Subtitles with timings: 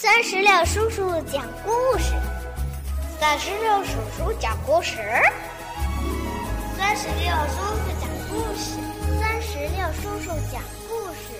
[0.00, 2.12] 三十六叔叔讲故事，
[3.18, 4.96] 三十六叔叔讲故事，
[6.76, 8.78] 三十六叔叔讲故事，
[9.20, 11.34] 三十六叔叔讲故事。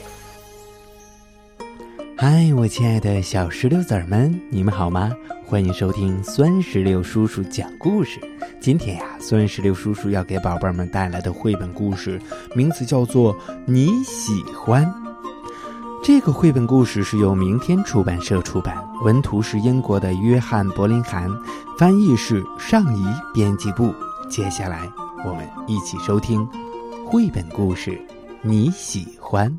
[2.19, 5.12] 嗨，我亲爱的小石榴子儿们，你们好吗？
[5.46, 8.18] 欢迎收听酸石榴叔叔讲故事。
[8.61, 12.20] 今天呀，酸石榴叔叔要给宝贝们带来的绘本故事，
[12.56, 13.32] 名字叫做
[13.66, 14.84] 《你喜欢》。
[16.09, 21.30] 这个绘本故事是由明天出版社出版，文图是英国的约翰·柏林涵，
[21.79, 23.04] 翻译是上怡
[23.35, 23.94] 编辑部。
[24.26, 24.90] 接下来，
[25.26, 26.43] 我们一起收听
[27.04, 27.90] 绘本故事
[28.40, 29.50] 《你喜欢》。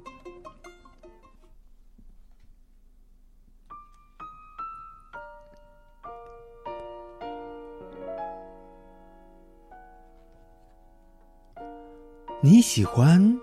[12.42, 13.40] 你喜欢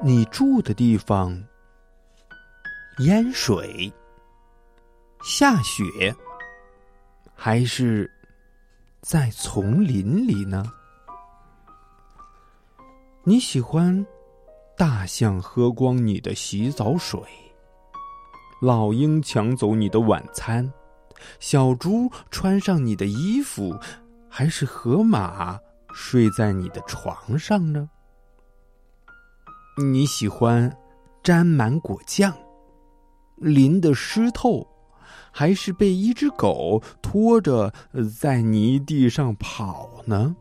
[0.00, 1.36] 你住的地方。
[2.98, 3.92] 淹水、
[5.24, 6.14] 下雪，
[7.34, 8.08] 还是
[9.00, 10.64] 在丛林里呢？
[13.24, 14.06] 你喜欢
[14.76, 17.20] 大象喝光你的洗澡水，
[18.62, 20.72] 老鹰抢走你的晚餐，
[21.40, 23.76] 小猪穿上你的衣服，
[24.28, 25.58] 还是河马
[25.92, 27.90] 睡在你的床上呢？
[29.78, 30.72] 你喜欢
[31.24, 32.32] 沾满果酱？
[33.44, 34.66] 淋得湿透，
[35.30, 37.72] 还是被一只狗拖着
[38.18, 40.34] 在泥地上跑呢？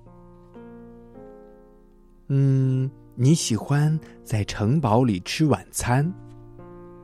[2.29, 6.11] 嗯，你喜欢在城堡里吃晚餐，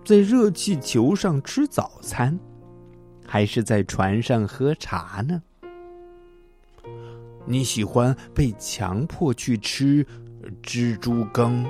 [0.05, 2.39] 在热气球上吃早餐，
[3.27, 5.43] 还是在船上喝茶呢？
[7.45, 10.05] 你喜欢被强迫去吃
[10.63, 11.65] 蜘蛛羹、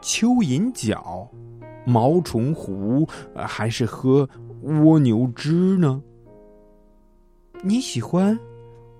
[0.00, 1.28] 蚯蚓脚？
[1.88, 4.28] 毛虫糊，还是喝
[4.60, 6.02] 蜗牛汁呢？
[7.62, 8.38] 你喜欢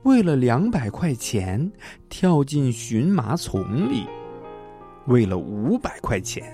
[0.05, 1.71] 为了两百块钱
[2.09, 4.07] 跳进荨麻丛里，
[5.07, 6.45] 为了五百块钱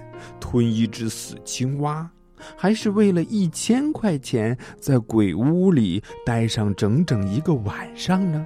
[0.40, 2.10] 吞一只死青蛙，
[2.56, 8.44] 还是为了一千块钱在鬼屋里待上整整一个晚上呢？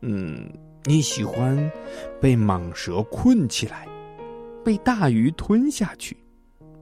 [0.00, 0.50] 嗯，
[0.84, 1.56] 你喜欢
[2.20, 3.86] 被蟒蛇困起来，
[4.64, 6.16] 被大鱼吞下去？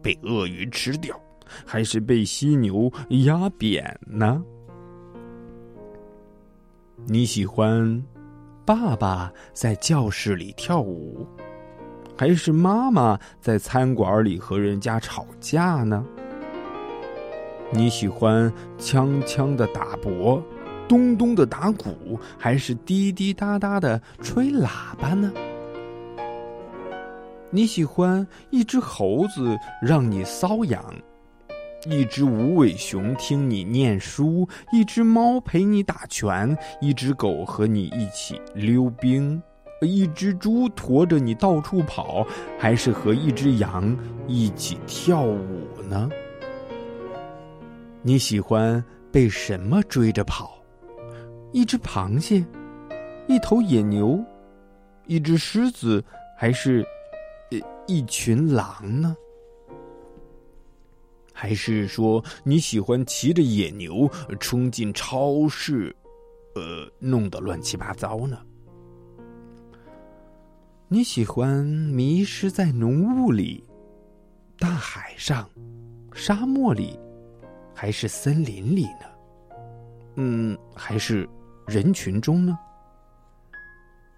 [0.02, 1.18] 被鳄鱼吃掉，
[1.64, 2.92] 还是被犀牛
[3.24, 4.42] 压扁呢？
[7.06, 8.04] 你喜欢
[8.64, 11.26] 爸爸在教室里跳舞，
[12.16, 16.04] 还是妈妈在餐馆里和人家吵架呢？
[17.70, 20.42] 你喜欢锵锵的打钹，
[20.88, 25.32] 咚咚的打鼓，还是滴滴答答的吹喇叭呢？
[27.50, 30.84] 你喜欢一只猴子让你瘙痒，
[31.86, 39.42] 一只无尾熊听你念书，一只猫陪你打拳，一只狗和你一起溜冰，
[39.80, 42.26] 一只猪驮着你到处跑，
[42.58, 46.10] 还是和一只羊一起跳舞呢？
[48.02, 50.52] 你喜欢被什么追着跑？
[51.52, 52.44] 一只螃蟹，
[53.26, 54.22] 一头野牛，
[55.06, 56.04] 一只狮子，
[56.36, 56.86] 还是？
[57.50, 59.16] 呃一群狼呢？
[61.32, 64.10] 还是说你喜欢骑着野牛
[64.40, 65.94] 冲进超市，
[66.56, 68.38] 呃，弄得乱七八糟呢？
[70.88, 73.62] 你喜欢迷失在浓雾里、
[74.58, 75.48] 大海上、
[76.12, 76.98] 沙漠里，
[77.74, 79.06] 还是森林里呢？
[80.16, 81.28] 嗯，还是
[81.66, 82.58] 人群中呢？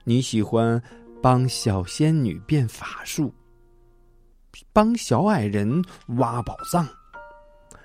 [0.04, 0.82] 你喜欢
[1.22, 3.32] 帮小仙女变法术？
[4.72, 5.82] 帮小矮人
[6.18, 6.86] 挖宝藏，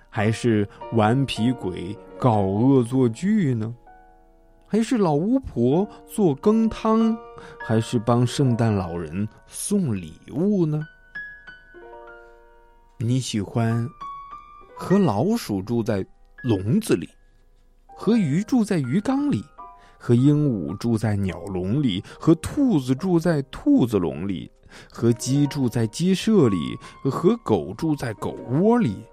[0.10, 3.76] 还是顽皮鬼搞恶作剧呢？
[4.66, 7.18] 还是老巫婆做羹汤？
[7.60, 10.82] 还是帮圣诞老人送礼物呢？
[12.98, 13.88] 你喜欢
[14.78, 16.06] 和老鼠住在
[16.44, 17.10] 笼子里，
[17.88, 19.44] 和鱼住在鱼缸里，
[20.06, 24.52] 和鹦鹉住在鸟笼里，和兔子住在兔子笼里？
[24.92, 26.78] 和鸡住在鸡舍里，
[27.10, 29.04] 和狗住在狗窝里，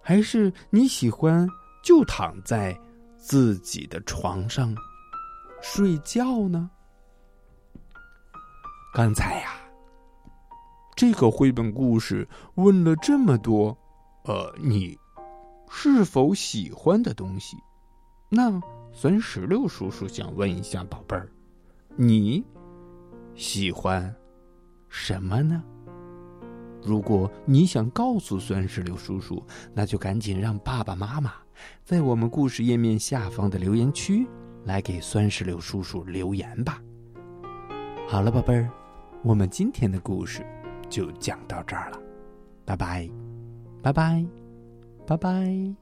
[0.00, 1.46] 还是你喜欢
[1.84, 2.76] 就躺在
[3.16, 4.74] 自己的床上
[5.60, 6.68] 睡觉呢？
[8.92, 9.52] 刚才呀，
[10.96, 13.78] 这个绘本故事问了这么多，
[14.24, 14.98] 呃，你
[15.70, 17.56] 是否喜欢的东西？
[18.34, 18.58] 那
[18.92, 21.28] 孙石榴叔叔想问一下宝贝儿，
[21.96, 22.42] 你
[23.34, 24.14] 喜欢？
[24.88, 25.62] 什么呢？
[26.82, 29.44] 如果你想告诉酸石榴叔叔，
[29.74, 31.34] 那就赶紧让爸爸妈妈
[31.84, 34.26] 在我们故事页面下方的留言区
[34.64, 36.82] 来给酸石榴叔叔留言吧。
[38.08, 38.70] 好了，宝贝儿，
[39.22, 40.42] 我们今天的故事
[40.88, 42.00] 就讲到这儿了，
[42.64, 43.10] 拜拜，
[43.82, 44.26] 拜拜，
[45.06, 45.81] 拜拜。